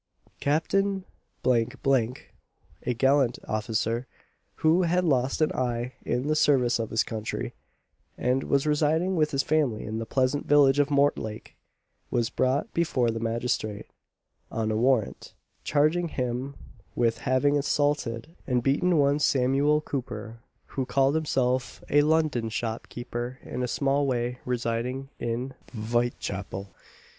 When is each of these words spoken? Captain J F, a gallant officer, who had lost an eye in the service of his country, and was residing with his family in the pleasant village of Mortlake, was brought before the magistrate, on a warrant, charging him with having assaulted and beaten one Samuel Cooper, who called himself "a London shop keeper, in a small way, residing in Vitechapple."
Captain 0.39 1.03
J 1.45 1.67
F, 1.85 2.09
a 2.81 2.93
gallant 2.95 3.37
officer, 3.47 4.07
who 4.55 4.81
had 4.81 5.03
lost 5.05 5.41
an 5.41 5.51
eye 5.51 5.93
in 6.03 6.25
the 6.25 6.35
service 6.35 6.79
of 6.79 6.89
his 6.89 7.03
country, 7.03 7.53
and 8.17 8.41
was 8.45 8.65
residing 8.65 9.15
with 9.15 9.29
his 9.29 9.43
family 9.43 9.83
in 9.85 9.99
the 9.99 10.07
pleasant 10.07 10.47
village 10.47 10.79
of 10.79 10.89
Mortlake, 10.89 11.55
was 12.09 12.31
brought 12.31 12.73
before 12.73 13.11
the 13.11 13.19
magistrate, 13.19 13.85
on 14.49 14.71
a 14.71 14.75
warrant, 14.75 15.35
charging 15.63 16.07
him 16.07 16.55
with 16.95 17.19
having 17.19 17.55
assaulted 17.55 18.35
and 18.47 18.63
beaten 18.63 18.97
one 18.97 19.19
Samuel 19.19 19.81
Cooper, 19.81 20.39
who 20.65 20.83
called 20.83 21.13
himself 21.13 21.83
"a 21.91 22.01
London 22.01 22.49
shop 22.49 22.87
keeper, 22.89 23.37
in 23.43 23.61
a 23.61 23.67
small 23.67 24.07
way, 24.07 24.39
residing 24.45 25.09
in 25.19 25.53
Vitechapple." 25.75 26.69